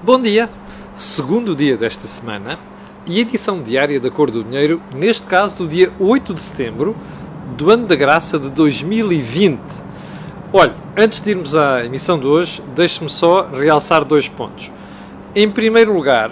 [0.00, 0.48] Bom dia,
[0.94, 2.56] segundo dia desta semana
[3.04, 6.96] e edição diária da Cor do Dinheiro, neste caso do dia 8 de setembro
[7.56, 9.58] do ano da graça de 2020.
[10.52, 14.70] Olha, antes de irmos à emissão de hoje, deixe-me só realçar dois pontos.
[15.34, 16.30] Em primeiro lugar,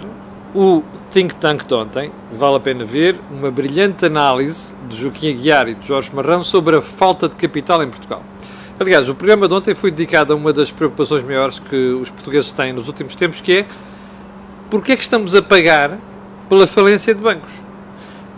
[0.55, 0.81] o
[1.11, 5.73] Think Tank de ontem, vale a pena ver, uma brilhante análise de Joaquim Aguiar e
[5.73, 8.23] de Jorge Marrão sobre a falta de capital em Portugal.
[8.79, 12.51] Aliás, o programa de ontem foi dedicado a uma das preocupações maiores que os portugueses
[12.51, 13.65] têm nos últimos tempos, que é
[14.69, 15.97] porque é que estamos a pagar
[16.47, 17.53] pela falência de bancos?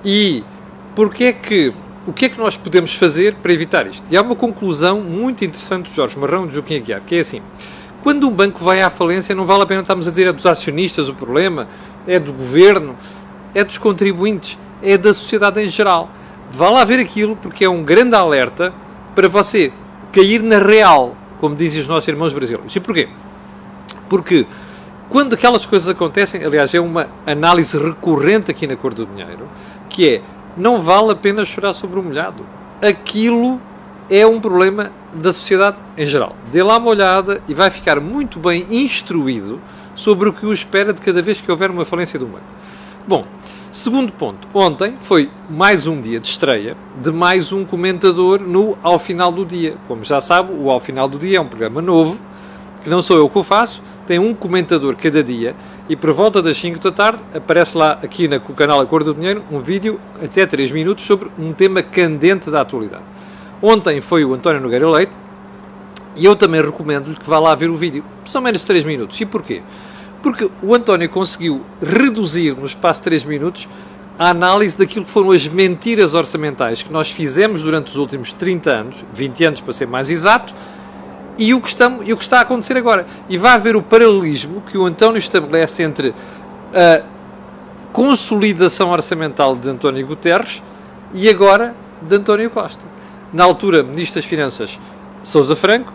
[0.06, 0.42] E
[0.96, 1.74] porque é que
[2.08, 4.06] o que é que nós podemos fazer para evitar isto?
[4.10, 7.20] E há uma conclusão muito interessante de Jorge Marrão e de Joaquim Aguiar, que é
[7.20, 7.42] assim,
[8.02, 10.46] quando um banco vai à falência, não vale a pena estarmos a dizer é dos
[10.46, 11.68] acionistas o problema,
[12.08, 12.96] é do governo,
[13.54, 16.10] é dos contribuintes, é da sociedade em geral.
[16.50, 18.74] Vale a ver aquilo porque é um grande alerta
[19.14, 19.74] para você
[20.12, 22.76] cair na real, como dizem os nossos irmãos brasileiros.
[22.76, 23.08] E porquê?
[24.10, 24.46] Porque
[25.10, 29.48] quando aquelas coisas acontecem, aliás, é uma análise recorrente aqui na Cor do Dinheiro,
[29.90, 30.22] que é,
[30.56, 32.46] não vale a pena chorar sobre o molhado.
[32.82, 33.60] Aquilo
[34.10, 36.36] é um problema da sociedade em geral.
[36.52, 39.60] Dê lá uma olhada e vai ficar muito bem instruído
[39.96, 42.44] sobre o que o espera de cada vez que houver uma falência do banco.
[43.08, 43.26] Bom,
[43.72, 48.98] Segundo ponto, ontem foi mais um dia de estreia de mais um comentador no Ao
[48.98, 49.76] Final do Dia.
[49.88, 52.20] Como já sabe, o Ao Final do Dia é um programa novo,
[52.84, 55.56] que não sou eu que o faço, tem um comentador cada dia
[55.88, 59.44] e por volta das 5 da tarde aparece lá aqui no canal Acordo do Dinheiro
[59.52, 63.04] um vídeo até 3 minutos sobre um tema candente da atualidade.
[63.62, 65.12] Ontem foi o António Nogueira Leite
[66.16, 68.04] e eu também recomendo-lhe que vá lá ver o vídeo.
[68.26, 69.22] São menos de 3 minutos.
[69.22, 69.62] E porquê?
[70.22, 73.70] Porque o António conseguiu reduzir no espaço de 3 minutos
[74.18, 78.70] a análise daquilo que foram as mentiras orçamentais que nós fizemos durante os últimos 30
[78.70, 80.54] anos, 20 anos para ser mais exato,
[81.38, 83.08] e o que, estamos, e o que está a acontecer agora.
[83.30, 86.14] E vai haver o paralelismo que o António estabelece entre
[86.74, 87.02] a
[87.94, 90.62] consolidação orçamental de António Guterres
[91.14, 92.84] e agora de António Costa.
[93.32, 94.78] Na altura, Ministro das Finanças
[95.24, 95.94] Sousa Franco,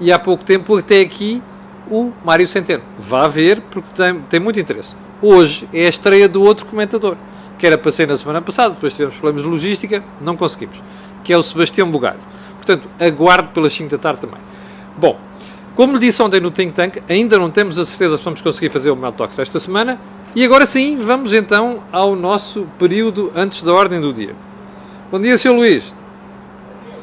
[0.00, 1.40] e há pouco tempo até aqui
[1.90, 2.84] o Mário Centeno.
[2.98, 4.94] Vá ver, porque tem, tem muito interesse.
[5.20, 7.16] Hoje é a estreia do outro comentador,
[7.58, 10.82] que era para ser na semana passada, depois tivemos problemas de logística, não conseguimos,
[11.24, 12.20] que é o Sebastião Bugalho.
[12.56, 14.38] Portanto, aguardo pelas 5 da tarde também.
[14.96, 15.18] Bom,
[15.74, 18.70] como lhe disse ontem no Think Tank, ainda não temos a certeza se vamos conseguir
[18.70, 20.00] fazer o Meltox esta semana,
[20.34, 24.34] e agora sim, vamos então ao nosso período antes da ordem do dia.
[25.10, 25.50] Bom dia, Sr.
[25.50, 25.94] Luís.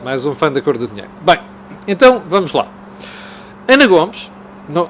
[0.03, 1.09] Mais um fã da cor do dinheiro.
[1.21, 1.39] Bem,
[1.87, 2.67] então vamos lá.
[3.67, 4.31] Ana Gomes
[4.67, 4.87] não,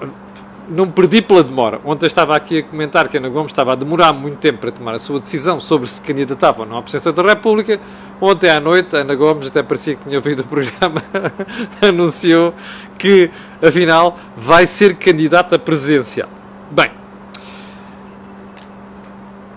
[0.69, 1.79] não perdi pela demora.
[1.85, 4.95] Ontem estava aqui a comentar que Ana Gomes estava a demorar muito tempo para tomar
[4.95, 7.79] a sua decisão sobre se candidatava ou não à presidência da República.
[8.19, 11.01] Ontem à noite, Ana Gomes, até parecia que tinha ouvido o programa,
[11.81, 12.53] anunciou
[12.97, 13.29] que,
[13.61, 16.29] afinal, vai ser candidata presidencial.
[16.71, 16.91] Bem,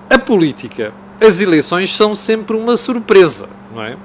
[0.09, 3.97] a política, as eleições são sempre uma surpresa, não é?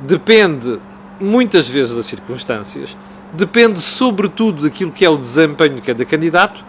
[0.00, 0.80] Depende
[1.20, 2.96] muitas vezes das circunstâncias
[3.32, 6.64] depende sobretudo daquilo que é o desempenho de cada candidato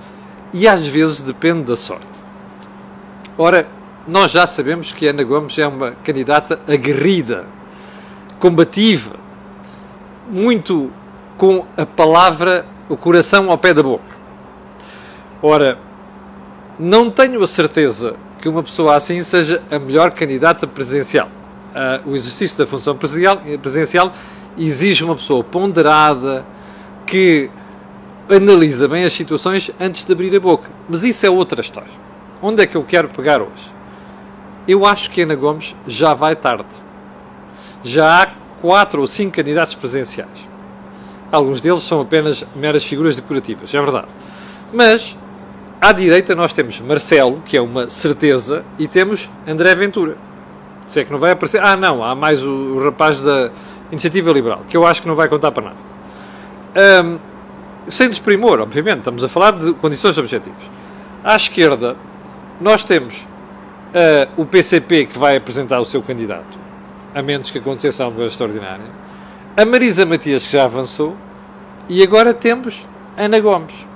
[0.53, 2.07] e às vezes depende da sorte.
[3.37, 3.67] Ora,
[4.07, 7.45] nós já sabemos que Ana Gomes é uma candidata aguerrida,
[8.39, 9.15] combativa,
[10.29, 10.91] muito
[11.37, 14.13] com a palavra, o coração ao pé da boca.
[15.41, 15.77] Ora,
[16.79, 21.27] não tenho a certeza que uma pessoa assim seja a melhor candidata presidencial.
[21.73, 24.13] Uh, o exercício da função presidencial
[24.57, 26.45] exige uma pessoa ponderada,
[27.05, 27.49] que
[28.29, 30.69] analisa bem as situações antes de abrir a boca.
[30.87, 31.91] Mas isso é outra história.
[32.41, 33.71] Onde é que eu quero pegar hoje?
[34.67, 36.65] Eu acho que Ana Gomes já vai tarde.
[37.83, 38.27] Já há
[38.61, 40.47] quatro ou cinco candidatos presenciais.
[41.31, 44.07] Alguns deles são apenas meras figuras decorativas, é verdade.
[44.71, 45.17] Mas
[45.81, 50.15] à direita nós temos Marcelo, que é uma certeza, e temos André Ventura.
[50.87, 51.61] Se é que não vai aparecer.
[51.61, 53.51] Ah, não, há mais o, o rapaz da
[53.91, 55.92] Iniciativa Liberal, que eu acho que não vai contar para nada.
[56.75, 57.19] Um,
[57.89, 60.63] sem desprimor, obviamente, estamos a falar de condições objetivas.
[61.23, 61.95] À esquerda,
[62.59, 66.57] nós temos uh, o PCP que vai apresentar o seu candidato,
[67.13, 68.85] a menos que aconteça alguma coisa extraordinária,
[69.55, 71.15] a Marisa Matias que já avançou,
[71.87, 72.87] e agora temos
[73.17, 73.87] Ana Gomes.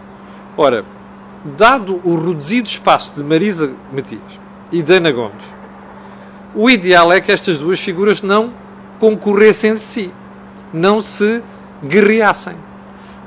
[0.55, 0.83] Ora,
[1.57, 4.39] dado o reduzido espaço de Marisa Matias
[4.71, 5.43] e de Ana Gomes,
[6.53, 8.51] o ideal é que estas duas figuras não
[8.99, 10.11] concorressem entre si,
[10.73, 11.41] não se
[11.85, 12.66] guerreassem.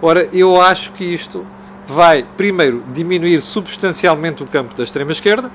[0.03, 1.47] Ora, eu acho que isto
[1.87, 5.51] vai, primeiro, diminuir substancialmente o campo da extrema-esquerda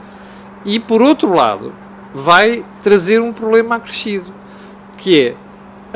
[0.63, 1.73] e, por outro lado,
[2.13, 4.31] vai trazer um problema acrescido,
[4.97, 5.35] que é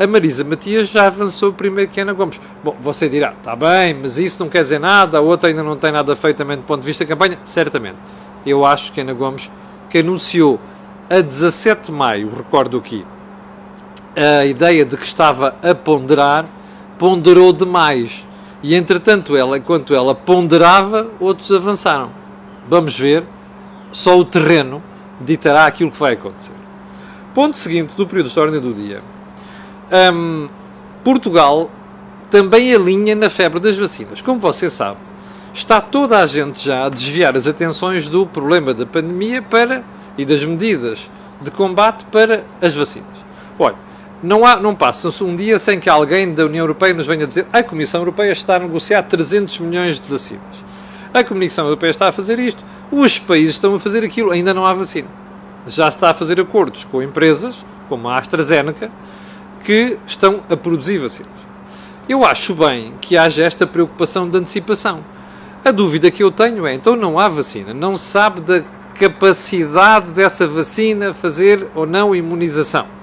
[0.02, 2.40] a Marisa Matias já avançou primeiro que Ana Gomes.
[2.64, 5.76] Bom, você dirá, está bem, mas isso não quer dizer nada, a outra ainda não
[5.76, 7.38] tem nada feito também do ponto de vista da campanha.
[7.44, 7.98] Certamente.
[8.46, 9.50] Eu acho que Ana Gomes,
[9.90, 10.58] que anunciou
[11.10, 13.04] a 17 de maio, recordo aqui,
[14.16, 16.46] a ideia de que estava a ponderar,
[16.98, 18.26] ponderou demais.
[18.62, 22.10] E entretanto, ela, enquanto ela ponderava, outros avançaram.
[22.68, 23.24] Vamos ver,
[23.90, 24.82] só o terreno
[25.20, 26.52] ditará aquilo que vai acontecer.
[27.34, 29.02] Ponto seguinte do período de ordem do dia.
[30.12, 30.48] Um,
[31.02, 31.70] Portugal
[32.30, 34.22] também alinha na febre das vacinas.
[34.22, 34.98] Como você sabe,
[35.52, 39.84] está toda a gente já a desviar as atenções do problema da pandemia para
[40.16, 41.10] e das medidas
[41.40, 43.08] de combate para as vacinas.
[43.58, 43.76] Olha,
[44.22, 47.46] não, há, não passa-se um dia sem que alguém da União Europeia nos venha dizer
[47.52, 50.70] a Comissão Europeia está a negociar 300 milhões de vacinas.
[51.12, 52.62] A Comissão Europeia está a fazer isto,
[52.92, 55.08] os países estão a fazer aquilo, ainda não há vacina.
[55.66, 58.90] Já está a fazer acordos com empresas, como a AstraZeneca,
[59.64, 61.32] que estão a produzir vacinas.
[62.08, 65.04] Eu acho bem que haja esta preocupação de antecipação.
[65.64, 68.64] A dúvida que eu tenho é, então não há vacina, não se sabe da
[68.98, 72.99] capacidade dessa vacina fazer ou não imunização.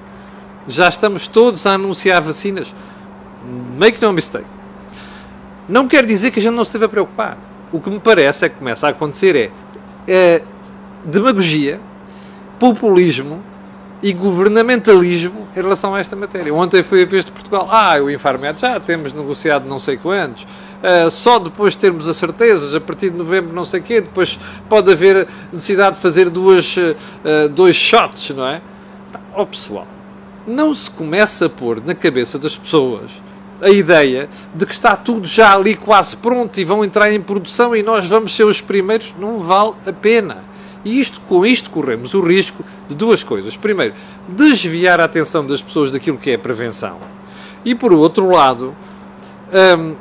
[0.68, 2.74] Já estamos todos a anunciar vacinas.
[3.78, 4.46] Make no mistake.
[5.68, 7.38] Não quer dizer que a gente não se deva preocupar.
[7.72, 9.52] O que me parece é que começa a acontecer é,
[10.08, 10.44] é
[11.04, 11.80] demagogia,
[12.60, 13.42] populismo
[14.02, 16.54] e governamentalismo em relação a esta matéria.
[16.54, 17.68] Ontem foi a vez de Portugal.
[17.72, 20.44] Ah, o Infarmed já temos negociado não sei quantos.
[20.44, 24.40] Uh, só depois de termos as certezas, a partir de novembro não sei quê, depois
[24.70, 28.62] pode haver necessidade de fazer duas, uh, dois shots, não é?
[29.34, 29.88] Ó oh, pessoal,
[30.48, 33.12] não se começa a pôr na cabeça das pessoas
[33.62, 37.76] a ideia de que está tudo já ali quase pronto e vão entrar em produção
[37.76, 40.38] e nós vamos ser os primeiros, não vale a pena.
[40.86, 43.58] E isto, com isto corremos o risco de duas coisas.
[43.58, 43.94] Primeiro,
[44.28, 46.98] desviar a atenção das pessoas daquilo que é a prevenção.
[47.66, 48.76] E por outro lado,
[49.78, 49.96] um,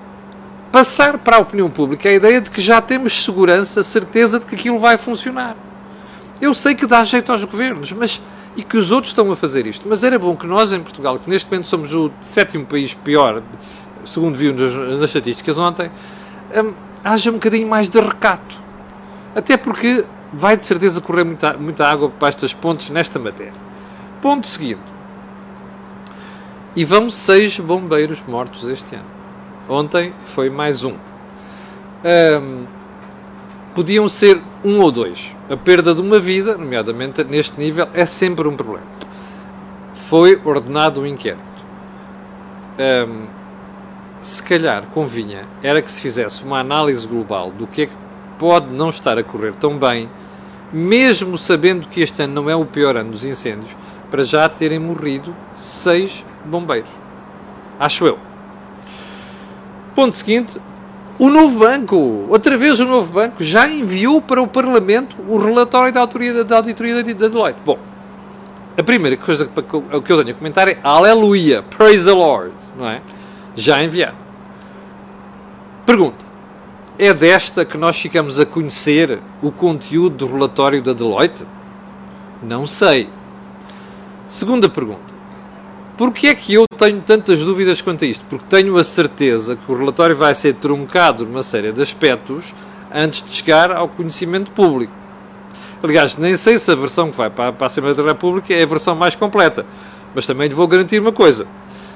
[0.70, 4.54] passar para a opinião pública a ideia de que já temos segurança, certeza de que
[4.54, 5.56] aquilo vai funcionar.
[6.40, 8.22] Eu sei que dá jeito aos governos, mas
[8.56, 9.86] e que os outros estão a fazer isto.
[9.88, 13.42] Mas era bom que nós em Portugal, que neste momento somos o sétimo país pior,
[14.04, 15.90] segundo viu nas, nas estatísticas ontem,
[16.54, 16.72] um,
[17.04, 18.56] haja um bocadinho mais de recato.
[19.34, 23.52] Até porque vai de certeza correr muita, muita água para estas pontes nesta matéria.
[24.22, 24.80] Ponto seguinte.
[26.74, 29.04] E vão seis bombeiros mortos este ano.
[29.68, 30.94] Ontem foi mais um.
[32.04, 32.66] um.
[33.74, 35.34] Podiam ser um ou dois.
[35.48, 38.86] A perda de uma vida, nomeadamente neste nível, é sempre um problema.
[39.94, 41.44] Foi ordenado um inquérito.
[42.78, 43.26] Um,
[44.20, 47.92] se calhar convinha era que se fizesse uma análise global do que é que
[48.38, 50.10] pode não estar a correr tão bem,
[50.72, 53.76] mesmo sabendo que este ano não é o pior ano dos incêndios,
[54.10, 56.90] para já terem morrido seis bombeiros.
[57.78, 58.18] Acho eu.
[59.94, 60.60] Ponto seguinte:
[61.18, 65.92] o novo banco, outra vez o novo banco, já enviou para o Parlamento o relatório
[65.92, 67.58] da auditoria da, auditoria da Deloitte.
[67.64, 67.78] Bom,
[68.76, 73.00] a primeira coisa que eu tenho a comentar é Aleluia, praise the Lord, não é?
[73.54, 74.16] Já enviaram.
[75.86, 76.26] Pergunta:
[76.98, 81.46] é desta que nós ficamos a conhecer o conteúdo do relatório da Deloitte?
[82.42, 83.08] Não sei.
[84.28, 85.05] Segunda pergunta.
[85.96, 88.22] Porquê é que eu tenho tantas dúvidas quanto a isto?
[88.28, 92.54] Porque tenho a certeza que o relatório vai ser truncado numa série de aspectos
[92.92, 94.92] antes de chegar ao conhecimento público.
[95.82, 98.66] Aliás, nem sei se a versão que vai para a Assembleia da República é a
[98.66, 99.64] versão mais completa.
[100.14, 101.46] Mas também lhe vou garantir uma coisa.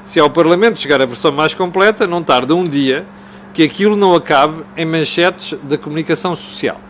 [0.03, 3.05] Se ao Parlamento chegar a versão mais completa, não tarda um dia
[3.53, 6.81] que aquilo não acabe em manchetes da comunicação social.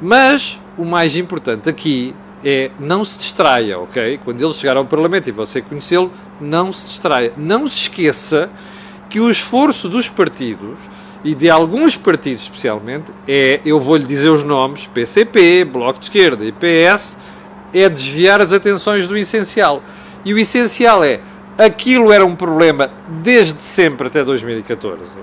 [0.00, 4.20] Mas o mais importante aqui é não se distraia, ok?
[4.24, 7.32] Quando ele chegar ao Parlamento e você conhecê-lo, não se distraia.
[7.36, 8.50] Não se esqueça
[9.08, 10.78] que o esforço dos partidos
[11.24, 16.44] e de alguns partidos especialmente é, eu vou-lhe dizer os nomes, PCP, Bloco de Esquerda
[16.44, 17.18] e PS,
[17.72, 19.82] é desviar as atenções do essencial.
[20.24, 21.20] E o essencial é,
[21.56, 22.90] aquilo era um problema
[23.22, 25.22] desde sempre até 2014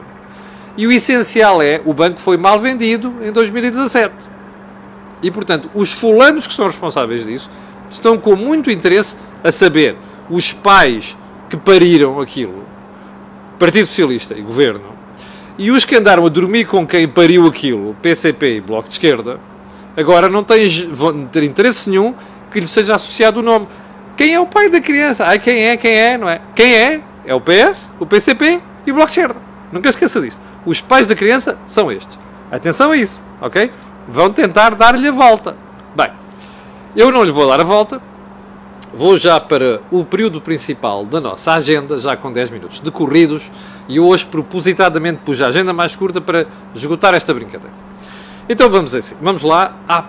[0.79, 4.13] e o essencial é, o banco foi mal vendido em 2017.
[5.21, 7.49] E, portanto, os fulanos que são responsáveis disso
[7.89, 9.95] estão com muito interesse a saber
[10.29, 11.17] os pais
[11.49, 12.63] que pariram aquilo,
[13.57, 14.97] Partido Socialista e Governo,
[15.57, 19.39] e os que andaram a dormir com quem pariu aquilo, PCP e Bloco de Esquerda,
[19.97, 22.13] agora não têm vão ter interesse nenhum
[22.51, 23.67] que lhe seja associado o nome.
[24.15, 25.25] Quem é o pai da criança?
[25.25, 25.75] Ah, quem é?
[25.75, 26.17] Quem é?
[26.17, 26.39] Não é?
[26.55, 27.01] Quem é?
[27.25, 29.41] É o PS, o PCP e o Bloco de Esquerda.
[29.71, 32.19] Nunca esqueça disso os pais da criança são estes.
[32.51, 33.71] Atenção a isso, ok?
[34.09, 35.55] Vão tentar dar-lhe a volta.
[35.95, 36.11] Bem,
[36.95, 38.01] eu não lhe vou dar a volta
[38.93, 43.51] vou já para o período principal da nossa agenda, já com 10 minutos decorridos,
[43.87, 47.73] e hoje propositadamente pus a agenda mais curta para esgotar esta brincadeira.
[48.47, 50.05] Então vamos assim, vamos lá à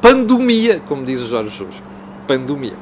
[0.00, 1.82] pandemia, como diz o Jorge Jesus.
[2.26, 2.74] Pandemia.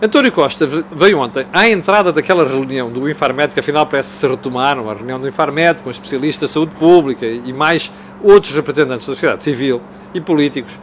[0.00, 4.90] António Costa veio ontem à entrada daquela reunião do Infarmed, que afinal parece se retomaram,
[4.90, 9.44] a reunião do Infarmed com especialistas de saúde pública e mais outros representantes da sociedade
[9.44, 9.80] civil
[10.14, 10.78] e políticos.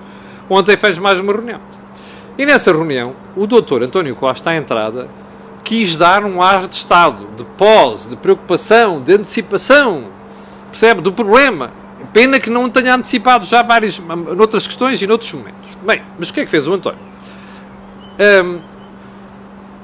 [0.49, 1.59] Ontem fez mais uma reunião.
[2.37, 5.09] E nessa reunião, o doutor António Costa, à entrada,
[5.63, 10.05] quis dar um ar de Estado, de pós, de preocupação, de antecipação,
[10.71, 11.71] percebe, do problema.
[12.13, 15.77] Pena que não tenha antecipado já várias, noutras questões e noutros momentos.
[15.85, 16.99] Bem, mas o que é que fez o António?
[18.43, 18.59] Um,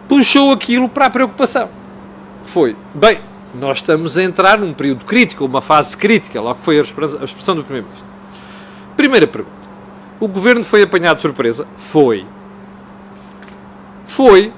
[0.07, 1.69] puxou aquilo para a preocupação.
[2.45, 3.19] Foi, bem,
[3.55, 7.63] nós estamos a entrar num período crítico, uma fase crítica, logo foi a expressão do
[7.63, 8.07] Primeiro-Ministro.
[8.95, 9.55] Primeira pergunta.
[10.19, 11.65] O governo foi apanhado de surpresa?
[11.75, 12.25] Foi.
[14.05, 14.53] Foi,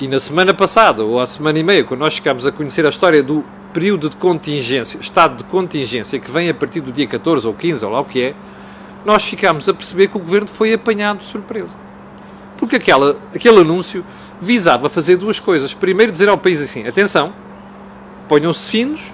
[0.00, 2.88] e na semana passada, ou há semana e meia, quando nós ficámos a conhecer a
[2.88, 7.46] história do período de contingência, estado de contingência, que vem a partir do dia 14
[7.46, 8.34] ou 15, ou lá o que é,
[9.04, 11.76] nós ficámos a perceber que o governo foi apanhado de surpresa.
[12.58, 14.04] Porque aquela, aquele anúncio
[14.40, 15.74] visava fazer duas coisas.
[15.74, 17.32] Primeiro, dizer ao país assim: atenção,
[18.28, 19.12] ponham-se finos,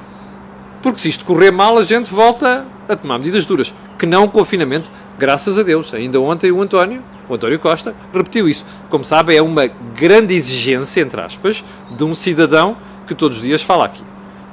[0.83, 3.75] porque se isto correr mal, a gente volta a tomar medidas duras.
[3.99, 5.94] Que não o confinamento, graças a Deus.
[5.94, 8.64] Ainda ontem o António o António Costa repetiu isso.
[8.88, 11.64] Como sabe, é uma grande exigência, entre aspas,
[11.97, 14.02] de um cidadão que todos os dias fala aqui,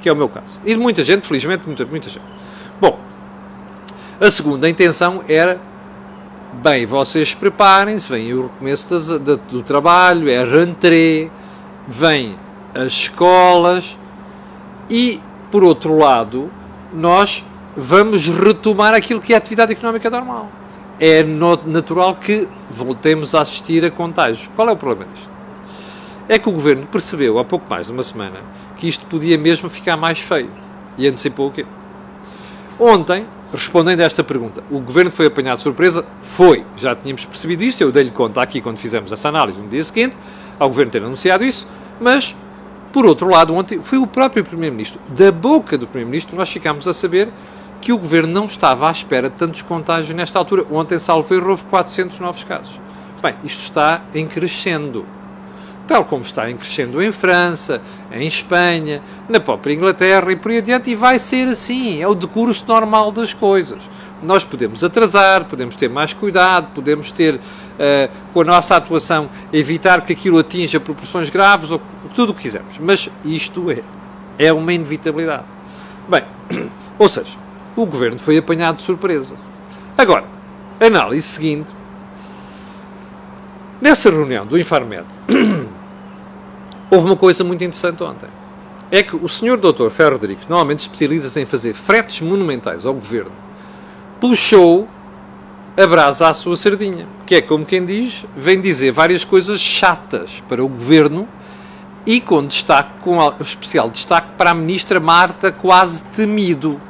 [0.00, 0.58] que é o meu caso.
[0.64, 2.24] E de muita gente, felizmente, muita, muita gente.
[2.80, 2.98] Bom,
[4.20, 5.60] a segunda intenção era,
[6.62, 11.30] bem, vocês preparem-se, vem o recomeço das, do, do trabalho, é rentrée,
[11.86, 12.36] vem
[12.74, 13.98] as escolas
[14.92, 15.20] e,
[15.50, 16.48] por outro lado,
[16.92, 17.44] nós
[17.76, 20.48] vamos retomar aquilo que é a atividade económica normal
[21.04, 24.48] é natural que voltemos a assistir a contágios.
[24.54, 25.28] Qual é o problema disto?
[26.28, 28.40] É que o governo percebeu há pouco mais de uma semana
[28.76, 30.48] que isto podia mesmo ficar mais feio
[30.96, 31.66] e antecipou o quê?
[32.78, 36.06] Ontem, respondendo a esta pergunta, o governo foi apanhado de surpresa?
[36.20, 36.64] Foi.
[36.76, 40.16] Já tínhamos percebido isto, eu dei-lhe conta aqui quando fizemos essa análise no dia seguinte,
[40.56, 41.66] ao governo ter anunciado isso,
[42.00, 42.36] mas,
[42.92, 46.92] por outro lado, ontem foi o próprio Primeiro-Ministro, da boca do Primeiro-Ministro, nós ficámos a
[46.92, 47.28] saber
[47.80, 50.64] que o governo não estava à espera de tantos contágios nesta altura.
[50.70, 52.78] Ontem, salvo erro, houve 400 novos casos.
[53.20, 55.04] Bem, isto está em crescendo.
[55.86, 57.82] Tal como está em crescendo em França,
[58.12, 62.00] em Espanha, na própria Inglaterra e por aí adiante, e vai ser assim.
[62.00, 63.88] É o decurso normal das coisas.
[64.22, 67.40] Nós podemos atrasar, podemos ter mais cuidado, podemos ter, uh,
[68.32, 71.80] com a nossa atuação, evitar que aquilo atinja proporções graves, ou
[72.12, 72.78] tudo o que quisermos.
[72.78, 73.82] Mas isto é,
[74.38, 75.44] é uma inevitabilidade.
[76.08, 76.24] Bem,
[76.98, 77.38] ou seja,
[77.76, 79.36] o governo foi apanhado de surpresa.
[79.96, 80.24] Agora,
[80.80, 81.70] análise seguinte.
[83.80, 85.04] Nessa reunião do Infarmed,
[86.90, 88.28] houve uma coisa muito interessante ontem.
[88.90, 89.88] É que o senhor Dr.
[89.90, 93.32] Ferro Rodrigues, normalmente especializa-se em fazer fretes monumentais ao governo,
[94.20, 94.86] puxou
[95.76, 97.08] a brasa à sua sardinha.
[97.26, 101.26] Que é como quem diz, vem dizer várias coisas chatas para o governo
[102.06, 106.80] e com destaque, com especial destaque para a ministra Marta, quase temido.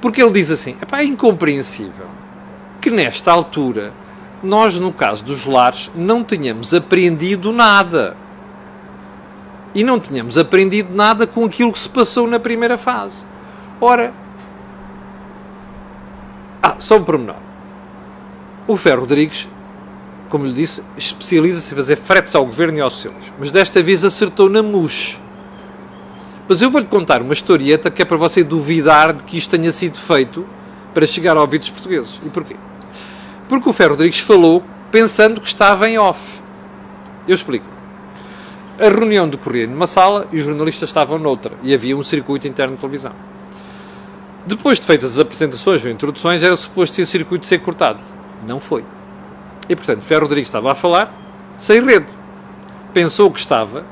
[0.00, 2.06] Porque ele diz assim: é incompreensível
[2.80, 3.92] que nesta altura
[4.42, 8.16] nós, no caso dos lares, não tenhamos aprendido nada.
[9.74, 13.26] E não tínhamos aprendido nada com aquilo que se passou na primeira fase.
[13.80, 14.12] Ora,
[16.62, 17.36] ah, só um pormenor.
[18.66, 19.48] O Ferro Rodrigues,
[20.36, 23.36] como lhe disse, especializa-se em fazer fretes ao governo e aos socialismo.
[23.38, 25.18] Mas desta vez acertou na mousse.
[26.46, 29.72] Mas eu vou-lhe contar uma historieta que é para você duvidar de que isto tenha
[29.72, 30.46] sido feito
[30.92, 32.20] para chegar a ouvidos portugueses.
[32.22, 32.54] E porquê?
[33.48, 36.42] Porque o Ferro Rodrigues falou pensando que estava em off.
[37.26, 37.64] Eu explico.
[38.78, 42.74] A reunião decorria numa sala e os jornalistas estavam noutra e havia um circuito interno
[42.74, 43.12] de televisão.
[44.44, 48.00] Depois de feitas as apresentações ou introduções, era suposto esse circuito ser cortado.
[48.46, 48.84] Não foi.
[49.68, 51.12] E, portanto, Ferro Rodrigues estava a falar
[51.56, 52.06] sem rede.
[52.92, 53.84] Pensou que estava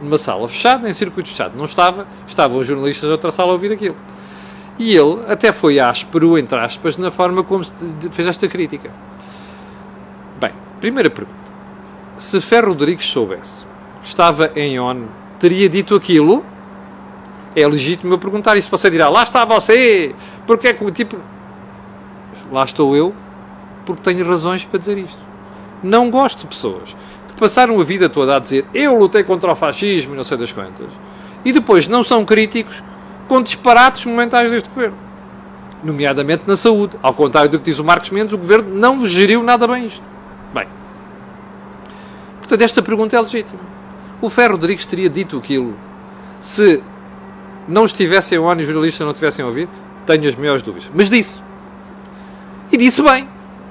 [0.00, 1.56] numa sala fechada, em circuito fechado.
[1.56, 3.96] Não estava, estavam os jornalistas da outra sala a ouvir aquilo.
[4.78, 7.62] E ele até foi áspero, entre aspas, na forma como
[8.10, 8.90] fez esta crítica.
[10.40, 11.38] Bem, primeira pergunta.
[12.16, 13.66] Se Ferro Rodrigues soubesse
[14.02, 15.04] que estava em ON,
[15.38, 16.44] teria dito aquilo?
[17.54, 18.70] É legítimo eu perguntar isso.
[18.70, 20.14] Você dirá, lá está você,
[20.46, 21.16] porque é que, tipo...
[22.50, 23.14] Lá estou eu,
[23.94, 25.18] porque tenho razões para dizer isto.
[25.82, 26.94] Não gosto de pessoas
[27.40, 30.52] passaram a vida toda a dizer eu lutei contra o fascismo e não sei das
[30.52, 30.88] quantas,
[31.42, 32.84] e depois não são críticos
[33.26, 34.96] com disparates momentais deste governo,
[35.82, 36.98] nomeadamente na saúde.
[37.02, 40.02] Ao contrário do que diz o Marcos Mendes, o governo não geriu nada bem isto.
[40.52, 40.66] Bem,
[42.38, 43.60] Portanto, esta pergunta é legítima.
[44.20, 45.74] O Ferro Rodrigues teria dito aquilo
[46.40, 46.82] se
[47.66, 49.68] não estivessem on e os jornalistas não tivessem a ouvir?
[50.04, 50.90] Tenho as maiores dúvidas.
[50.92, 51.40] Mas disse.
[52.72, 53.28] E disse bem.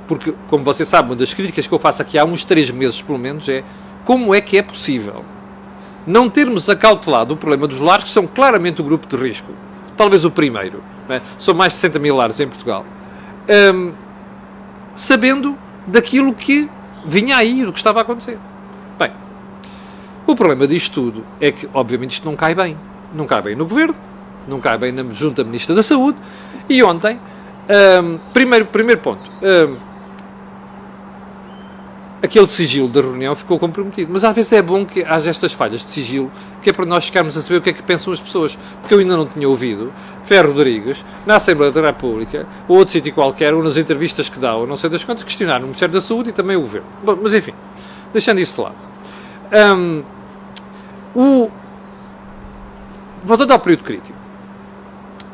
[0.10, 3.00] Porque, como você sabe, uma das críticas que eu faço aqui há uns três meses,
[3.00, 3.64] pelo menos, é
[4.04, 5.24] como é que é possível
[6.10, 9.52] não termos acautelado o problema dos lares, que são claramente o grupo de risco.
[9.96, 10.82] Talvez o primeiro.
[11.08, 11.22] É?
[11.38, 12.84] São mais de 60 mil lares em Portugal.
[13.48, 13.94] Um,
[14.96, 16.68] sabendo daquilo que
[17.06, 18.40] vinha aí, do que estava a acontecer.
[18.98, 19.12] Bem,
[20.26, 22.76] o problema disto tudo é que, obviamente, isto não cai bem.
[23.14, 23.96] Não cai bem no Governo,
[24.48, 26.18] não cai bem na Junta Ministra da Saúde.
[26.68, 27.20] E ontem,
[28.04, 29.89] um, primeiro, primeiro ponto, um,
[32.22, 34.12] aquele sigilo da reunião ficou comprometido.
[34.12, 37.06] Mas às vezes é bom que haja estas falhas de sigilo, que é para nós
[37.06, 38.58] ficarmos a saber o que é que pensam as pessoas.
[38.82, 39.92] Porque eu ainda não tinha ouvido
[40.24, 44.56] Ferro Rodrigues, na Assembleia da República, ou outro sítio qualquer, ou nas entrevistas que dá,
[44.56, 46.88] ou não sei das quantas, questionar o Ministério da Saúde e também o Governo.
[47.04, 47.54] Bom, mas enfim,
[48.14, 48.76] deixando isso de lado.
[49.78, 50.04] Um,
[51.16, 51.52] o...
[53.24, 54.18] Voltando ao período crítico.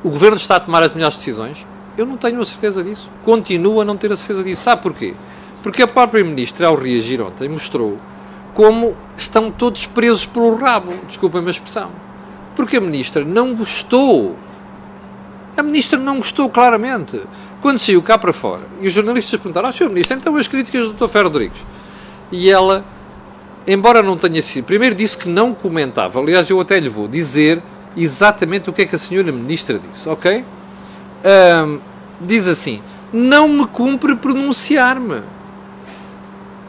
[0.04, 1.68] O Governo está a tomar as melhores decisões?
[1.98, 3.10] Eu não tenho a certeza disso.
[3.24, 4.62] Continuo a não ter a certeza disso.
[4.62, 5.16] Sabe porquê?
[5.66, 7.98] Porque a própria Ministra, ao reagir ontem, mostrou
[8.54, 11.90] como estão todos presos pelo rabo, desculpem-me a expressão.
[12.56, 14.36] Porque a Ministra não gostou.
[15.58, 17.20] A Ministra não gostou claramente.
[17.64, 19.90] Quando saiu cá para fora, e os jornalistas perguntaram ao Sr.
[19.90, 21.08] Ministro, então as críticas do Dr.
[21.08, 21.66] Ferro Rodrigues.
[22.32, 22.86] E ela,
[23.66, 27.64] embora não tenha sido, primeiro disse que não comentava, aliás, eu até lhe vou dizer
[27.98, 30.46] exatamente o que é que a senhora Ministra disse, ok?
[31.66, 31.80] Um,
[32.22, 35.34] diz assim, não me cumpre pronunciar-me.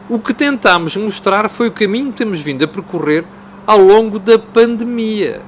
[0.09, 3.25] O que tentámos mostrar foi o caminho que temos vindo a percorrer
[3.65, 5.41] ao longo da pandemia.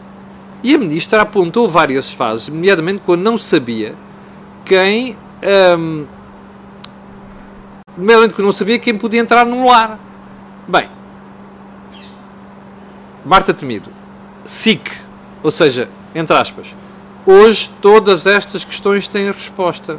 [0.61, 3.95] E a ministra apontou várias fases, nomeadamente quando não sabia
[4.65, 5.15] quem.
[5.77, 6.05] Um,
[7.97, 9.97] nomeadamente quando não sabia quem podia entrar no lar.
[10.67, 10.89] Bem,
[13.25, 13.89] Marta Temido,
[14.43, 14.91] SIC,
[15.41, 16.75] ou seja, entre aspas,
[17.25, 19.97] hoje todas estas questões têm resposta.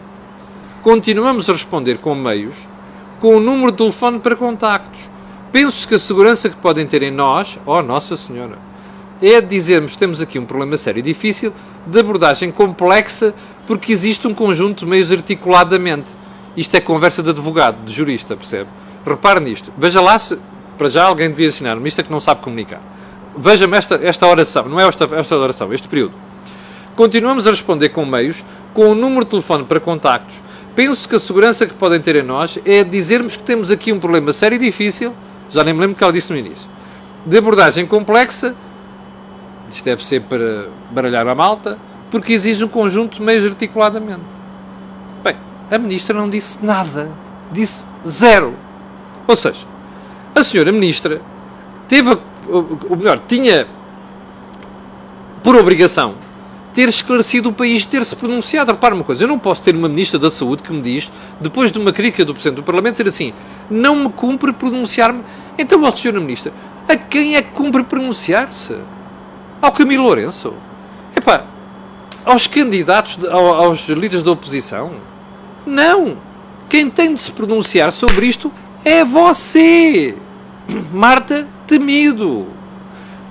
[0.82, 2.54] Continuamos a responder com meios
[3.20, 5.08] com o número de telefone para contactos.
[5.52, 8.58] Penso que a segurança que podem ter em nós, oh Nossa Senhora,
[9.20, 11.52] é dizermos temos aqui um problema sério e difícil,
[11.86, 13.34] de abordagem complexa,
[13.66, 16.08] porque existe um conjunto de meios articuladamente.
[16.56, 18.68] Isto é conversa de advogado, de jurista, percebe?
[19.06, 19.72] Repare nisto.
[19.76, 20.38] Veja lá se,
[20.78, 21.86] para já, alguém devia ensinar-me.
[21.86, 22.80] Isto é que não sabe comunicar.
[23.36, 26.14] Veja-me esta, esta oração, não é esta, esta oração, este período.
[26.96, 30.40] Continuamos a responder com meios, com o número de telefone para contactos,
[30.74, 33.98] penso que a segurança que podem ter em nós é dizermos que temos aqui um
[33.98, 35.14] problema sério e difícil,
[35.48, 36.68] já nem me lembro que ela disse no início,
[37.26, 38.54] de abordagem complexa,
[39.70, 41.78] isto deve ser para baralhar a malta,
[42.10, 44.22] porque exige um conjunto meios articuladamente.
[45.22, 45.36] Bem,
[45.70, 47.10] a ministra não disse nada,
[47.52, 48.54] disse zero.
[49.26, 49.64] Ou seja,
[50.34, 51.20] a senhora ministra
[51.86, 53.66] teve, ou melhor, tinha
[55.42, 56.14] por obrigação
[56.74, 58.72] ter esclarecido o país, ter-se pronunciado.
[58.72, 61.72] Repare uma coisa, eu não posso ter uma Ministra da Saúde que me diz, depois
[61.72, 63.32] de uma crítica do Presidente do Parlamento, dizer assim,
[63.70, 65.22] não me cumpre pronunciar-me.
[65.58, 66.20] Então, ó, Sra.
[66.20, 66.52] Ministra,
[66.88, 68.78] a quem é que cumpre pronunciar-se?
[69.60, 70.54] Ao Camilo Lourenço?
[71.14, 71.44] Epá,
[72.24, 74.92] aos candidatos, aos líderes da oposição?
[75.66, 76.16] Não!
[76.68, 78.50] Quem tem de se pronunciar sobre isto
[78.84, 80.16] é você,
[80.92, 82.46] Marta Temido.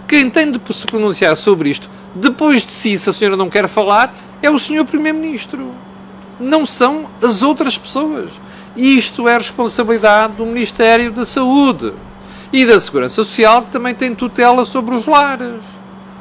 [0.08, 3.68] Quem tem de se pronunciar sobre isto depois de si, se a senhora não quer
[3.68, 5.72] falar, é o senhor Primeiro-Ministro.
[6.40, 8.32] Não são as outras pessoas.
[8.76, 11.94] Isto é responsabilidade do Ministério da Saúde
[12.52, 15.62] e da Segurança Social, que também tem tutela sobre os lares.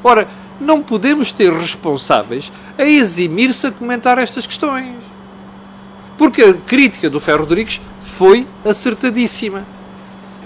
[0.02, 0.28] Ora,
[0.60, 4.96] não podemos ter responsáveis a eximir-se a comentar estas questões.
[6.16, 9.64] Porque a crítica do Ferro Rodrigues foi acertadíssima.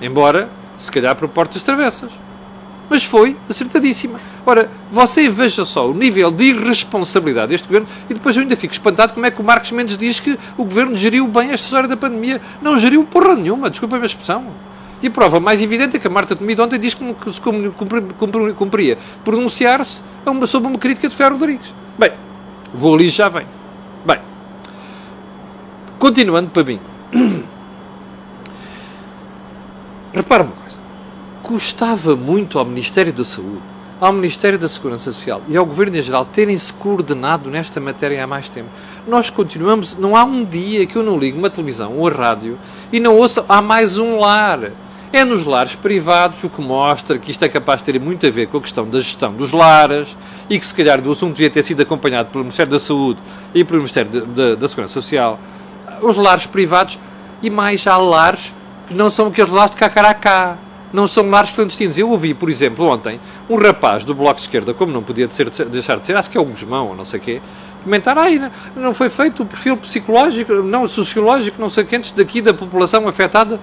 [0.00, 2.10] Embora, se calhar, por portas travessas
[2.92, 4.20] mas foi acertadíssima.
[4.44, 8.74] Ora, você veja só o nível de irresponsabilidade deste governo e depois eu ainda fico
[8.74, 11.88] espantado como é que o Marcos Mendes diz que o governo geriu bem esta história
[11.88, 12.38] da pandemia.
[12.60, 14.44] Não geriu porra nenhuma, desculpa a minha expressão.
[15.00, 18.02] E a prova mais evidente é que a Marta Temido ontem disse que cumpria,
[18.52, 20.02] cumpria pronunciar-se
[20.46, 21.74] sobre uma crítica de Ferro Rodrigues.
[21.98, 22.12] Bem,
[22.74, 23.46] vou ali já vem.
[24.04, 24.18] Bem,
[25.98, 26.78] continuando para mim.
[30.12, 30.61] Repare-me
[31.42, 33.62] custava muito ao Ministério da Saúde,
[34.00, 38.26] ao Ministério da Segurança Social e ao Governo em geral terem-se coordenado nesta matéria há
[38.26, 38.68] mais tempo.
[39.06, 42.58] Nós continuamos, não há um dia que eu não ligo uma televisão ou a rádio
[42.92, 44.70] e não ouça, há mais um lar.
[45.12, 48.30] É nos lares privados o que mostra que isto é capaz de ter muito a
[48.30, 50.16] ver com a questão da gestão dos lares
[50.48, 53.20] e que se calhar do assunto devia ter sido acompanhado pelo Ministério da Saúde
[53.54, 55.38] e pelo Ministério de, de, da Segurança Social.
[56.00, 56.98] Os lares privados
[57.42, 58.54] e mais há lares
[58.88, 60.56] que não são aqueles lares de cacaracá
[60.92, 61.96] não são lares clandestinos.
[61.96, 65.48] Eu ouvi, por exemplo, ontem, um rapaz do Bloco de Esquerda, como não podia ser,
[65.66, 67.40] deixar de ser, acho que é o Guzmão, ou não sei o quê,
[67.82, 72.12] comentar, ah, não foi feito o perfil psicológico, não sociológico, não sei o que, antes
[72.12, 73.58] daqui da população afetada.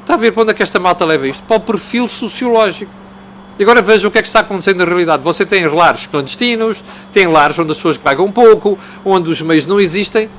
[0.00, 1.42] Está a ver para onde é que esta malta leva isto?
[1.44, 2.90] Para o perfil sociológico.
[3.58, 5.22] E agora veja o que é que está acontecendo na realidade.
[5.22, 9.80] Você tem lares clandestinos, tem lares onde as pessoas pagam pouco, onde os meios não
[9.80, 10.30] existem,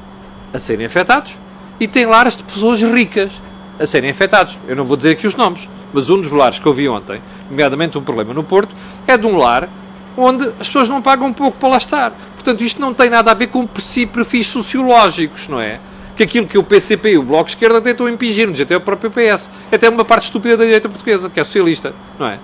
[0.54, 1.38] a serem afetados,
[1.80, 3.42] e tem lares de pessoas ricas
[3.80, 4.60] a serem afetados.
[4.68, 7.22] Eu não vou dizer aqui os nomes, mas um dos lares que eu vi ontem,
[7.50, 8.76] nomeadamente um problema no Porto,
[9.08, 9.70] é de um lar
[10.18, 12.14] onde as pessoas não pagam pouco para lá estar.
[12.36, 15.80] Portanto, isto não tem nada a ver com perfis sociológicos, não é?
[16.16, 19.10] Que aquilo que o PCP e o Bloco de Esquerda tentam impingir-nos, até o próprio
[19.10, 19.50] PS.
[19.72, 22.40] Até uma parte estúpida da direita portuguesa, que é socialista, não é?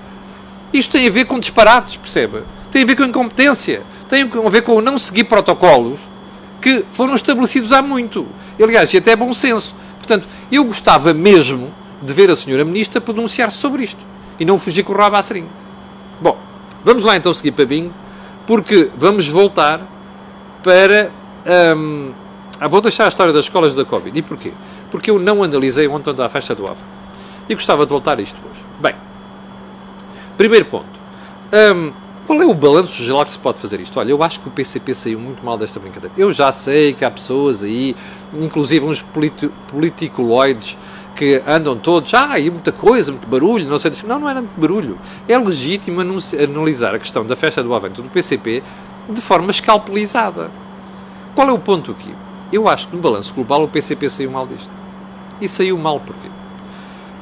[0.71, 2.43] Isto tem a ver com disparates, percebe?
[2.71, 3.83] Tem a ver com incompetência.
[4.07, 6.09] Tem a ver com não seguir protocolos
[6.61, 8.25] que foram estabelecidos há muito.
[8.61, 9.75] Aliás, e até bom senso.
[10.05, 13.99] Portanto, eu gostava mesmo de ver a senhora Ministra pronunciar-se sobre isto.
[14.39, 15.47] E não fugir com o rabo à seringa.
[16.19, 16.37] Bom,
[16.83, 17.93] vamos lá então seguir para bingo,
[18.45, 19.81] porque vamos voltar
[20.63, 21.11] para...
[21.75, 22.13] Hum,
[22.59, 24.17] ah, vou deixar a história das escolas da Covid.
[24.17, 24.53] E porquê?
[24.91, 26.83] Porque eu não analisei ontem da festa do AVA.
[27.47, 28.59] E gostava de voltar a isto hoje.
[28.79, 28.95] Bem,
[30.37, 30.85] Primeiro ponto.
[31.53, 31.93] Um,
[32.25, 33.99] qual é o balanço geral que se pode fazer isto?
[33.99, 36.13] Olha, eu acho que o PCP saiu muito mal desta brincadeira.
[36.17, 37.95] Eu já sei que há pessoas aí,
[38.33, 39.03] inclusive uns
[39.71, 40.75] politiculoides,
[41.15, 43.91] que andam todos, ah, e muita coisa, muito barulho, não sei.
[44.05, 44.97] Não, não era muito barulho.
[45.27, 48.61] É legítimo analisar a questão da festa do Avento do PCP
[49.09, 50.51] de forma escalpelizada.
[51.33, 52.13] Qual é o ponto aqui?
[52.51, 54.69] Eu acho que no balanço global o PCP saiu mal disto.
[55.39, 56.29] E saiu mal porquê?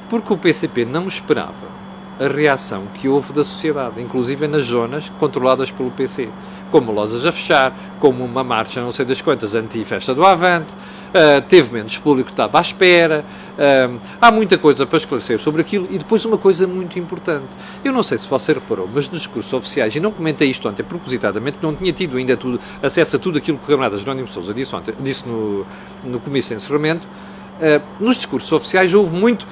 [0.09, 1.72] Porque o PCP não esperava
[2.19, 6.29] a reação que houve da sociedade, inclusive nas zonas controladas pelo PC,
[6.71, 11.41] como lojas a fechar, como uma marcha não sei das quantas anti-festa do Avante, uh,
[11.47, 13.23] teve menos público que estava à espera,
[13.53, 17.47] uh, há muita coisa para esclarecer sobre aquilo e depois uma coisa muito importante.
[17.83, 20.83] Eu não sei se você reparou, mas nos discursos oficiais, e não comentei isto ontem
[20.83, 24.53] propositadamente, não tinha tido ainda tudo, acesso a tudo aquilo que o camarada Jerónimo Sousa
[24.53, 25.65] disse, ontem, disse no,
[26.03, 29.45] no comício de encerramento, uh, nos discursos oficiais houve muito,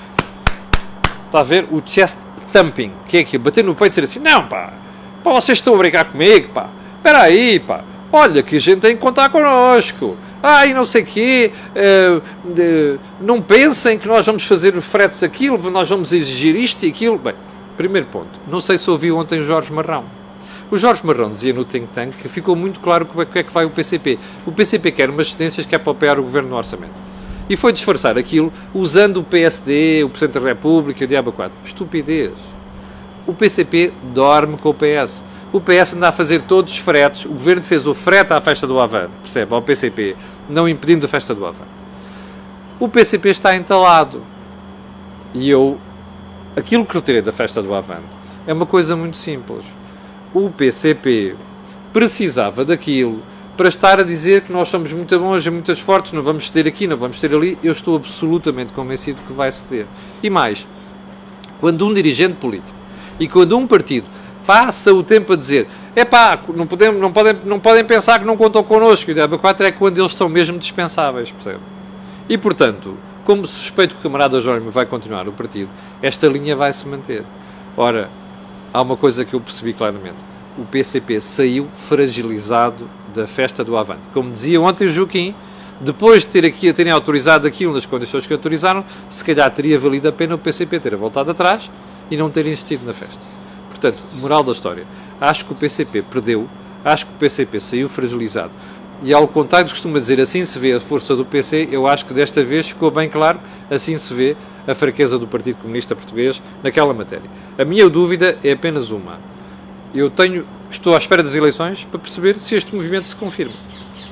[1.27, 2.17] está a ver, o chest
[2.51, 4.73] thumping, que é aquilo, bater no peito e dizer assim, não pá,
[5.23, 8.95] pá, vocês estão a brigar comigo, pá, espera aí, pá, olha que a gente tem
[8.95, 14.45] que contar connosco, ai, não sei o quê, uh, uh, não pensem que nós vamos
[14.45, 17.17] fazer fretes aquilo, nós vamos exigir isto e aquilo.
[17.17, 17.35] Bem,
[17.77, 20.03] primeiro ponto, não sei se ouviu ontem Jorge Marrão.
[20.69, 23.43] O Jorge Marrão dizia no think tank que ficou muito claro como é, que é
[23.43, 24.17] vai o PCP.
[24.45, 27.10] O PCP quer umas extensões que é para apoiar o governo no orçamento
[27.51, 31.53] e foi disfarçar aquilo usando o PSD, o Presidente da República e o Diabo 4.
[31.65, 32.31] Estupidez.
[33.27, 35.21] O PCP dorme com o PS.
[35.51, 37.25] O PS anda a fazer todos os fretes.
[37.25, 39.53] O Governo fez o frete à festa do Avante, percebe?
[39.53, 40.15] Ao PCP,
[40.49, 41.69] não impedindo a festa do Avante.
[42.79, 44.23] O PCP está entalado.
[45.33, 45.77] E eu,
[46.55, 48.15] aquilo que retirei da festa do Avante
[48.47, 49.65] é uma coisa muito simples.
[50.33, 51.35] O PCP
[51.91, 53.21] precisava daquilo
[53.57, 56.67] para estar a dizer que nós somos muito bons e muito fortes, não vamos ceder
[56.67, 59.85] aqui, não vamos ceder ali, eu estou absolutamente convencido que vai ceder.
[60.23, 60.65] E mais,
[61.59, 62.75] quando um dirigente político
[63.19, 64.07] e quando um partido
[64.45, 68.25] passa o tempo a dizer é pá, não, podem, não, podem, não podem pensar que
[68.25, 71.59] não contam connosco, e o 4 é quando eles são mesmo dispensáveis, percebe?
[72.29, 75.69] E portanto, como suspeito que o camarada Jónimo vai continuar o partido,
[76.01, 77.23] esta linha vai se manter.
[77.75, 78.09] Ora,
[78.73, 84.01] há uma coisa que eu percebi claramente: o PCP saiu fragilizado da festa do Avante.
[84.13, 85.33] Como dizia ontem o Joaquim,
[85.79, 90.07] depois de ter aqui, terem autorizado aquilo nas condições que autorizaram, se calhar teria valido
[90.07, 91.71] a pena o PCP ter voltado atrás
[92.09, 93.25] e não ter insistido na festa.
[93.69, 94.85] Portanto, moral da história,
[95.19, 96.47] acho que o PCP perdeu,
[96.85, 98.51] acho que o PCP saiu fragilizado.
[99.03, 102.05] E ao contrário que costuma dizer, assim se vê a força do PC, eu acho
[102.05, 104.37] que desta vez ficou bem claro, assim se vê
[104.67, 107.27] a fraqueza do Partido Comunista Português naquela matéria.
[107.57, 109.30] A minha dúvida é apenas uma.
[109.93, 113.53] Eu tenho estou à espera das eleições para perceber se este movimento se confirma.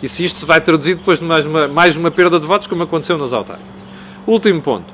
[0.02, 2.84] E se isto vai traduzir depois de mais uma, mais uma perda de votos, como
[2.84, 3.72] aconteceu nas autárquicas.
[4.26, 4.94] Último ponto.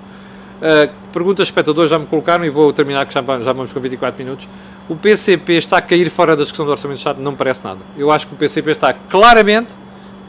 [0.56, 4.24] Uh, perguntas espectadores já me colocaram e vou terminar, que já, já vamos com 24
[4.24, 4.48] minutos.
[4.88, 7.22] O PCP está a cair fora da discussão do Orçamento de Estado?
[7.22, 7.80] Não parece nada.
[7.98, 9.76] Eu acho que o PCP está claramente,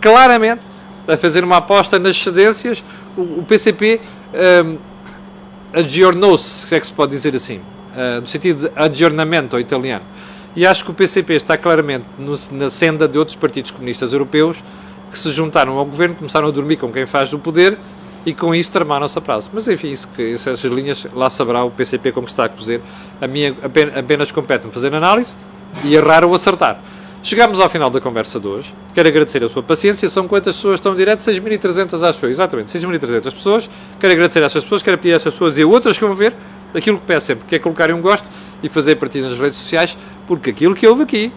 [0.00, 0.62] claramente,
[1.06, 2.82] a fazer uma aposta nas cedências.
[3.16, 4.00] O, o PCP
[4.64, 4.78] um,
[5.72, 10.04] aggiornou-se, se é que se pode dizer assim, uh, no sentido de aggiornamento ao italiano
[10.56, 14.64] e acho que o PCP está claramente no, na senda de outros partidos comunistas europeus
[15.12, 17.78] que se juntaram ao governo, começaram a dormir com quem faz o poder
[18.24, 19.50] e com isso tramaram-se a prazo.
[19.52, 22.80] Mas enfim, isso, essas linhas lá saberá o PCP como está a cozer.
[23.20, 23.26] A
[23.66, 25.36] apenas, apenas compete-me fazer análise
[25.84, 26.80] e errar ou acertar.
[27.26, 28.72] Chegamos ao final da conversa de hoje.
[28.94, 30.08] Quero agradecer a sua paciência.
[30.08, 31.22] São quantas pessoas estão direto?
[31.22, 32.30] 6.300 acho eu.
[32.30, 33.70] Exatamente, 6.300 pessoas.
[33.98, 36.14] Quero agradecer a estas pessoas, quero pedir a estas pessoas e a outras que vão
[36.14, 36.32] ver
[36.72, 38.28] aquilo que peço sempre, que é colocarem um gosto
[38.62, 41.32] e fazer partidas nas redes sociais, porque aquilo que houve aqui,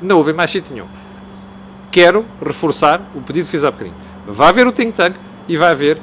[0.00, 0.86] não houve mais sítio nenhum.
[1.90, 3.96] Quero reforçar o pedido que fiz há bocadinho.
[4.24, 5.16] Vá ver o Think Tank
[5.48, 5.98] e vai ver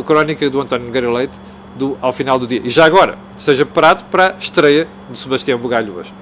[0.00, 1.38] a crónica do António Nogueira Leite
[1.76, 2.60] do, ao final do dia.
[2.64, 6.12] E já agora, seja preparado para a estreia de Sebastião Bugalho hoje.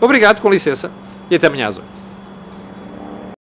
[0.00, 0.90] Obrigado, com licença,
[1.30, 1.95] e até amanhã às 8.